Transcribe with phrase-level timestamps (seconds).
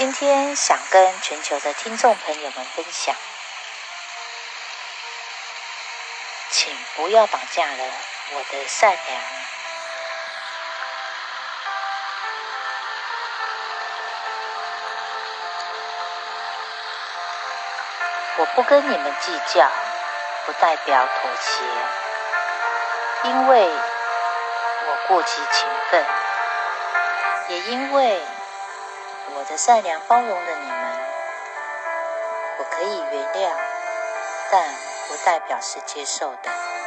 [0.00, 3.14] 今天想跟全球的听众朋友们分享，
[6.50, 7.84] 请不要绑架了
[8.32, 9.22] 我的善良。
[18.38, 19.70] 我不跟你们计较，
[20.46, 21.62] 不代表妥协，
[23.28, 26.06] 因为我过极勤奋，
[27.48, 28.22] 也因为。
[29.32, 30.98] 我的善良包容了你们，
[32.58, 33.54] 我可以原谅，
[34.50, 34.74] 但
[35.08, 36.79] 不代表是接受的。